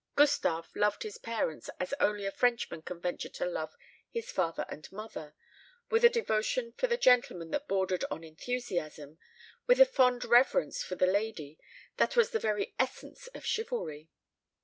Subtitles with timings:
[0.15, 3.75] Gustave loved his parents as only a Frenchman can venture to love
[4.09, 5.35] his father and mother
[5.91, 9.19] with a devotion for the gentleman that bordered on enthusiasm,
[9.67, 11.59] with a fond reverence for the lady
[11.97, 14.09] that was the very essence of chivalry.